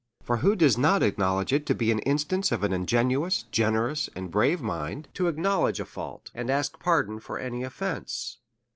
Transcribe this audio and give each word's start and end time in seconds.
For 0.23 0.37
who 0.37 0.55
does 0.55 0.79
not 0.79 1.03
acknowledge 1.03 1.53
it 1.53 1.69
an 1.69 1.99
instance 1.99 2.51
of 2.51 2.63
an 2.63 2.73
ingenuous, 2.73 3.45
gener 3.51 3.91
ous, 3.91 4.09
and 4.15 4.31
brave 4.31 4.59
mind, 4.59 5.07
to 5.13 5.27
acknowledge 5.27 5.79
a 5.79 5.85
fault, 5.85 6.31
and 6.33 6.49
ask 6.49 6.79
pardon 6.79 7.19
for 7.19 7.37
any 7.37 7.61
offence? 7.61 8.39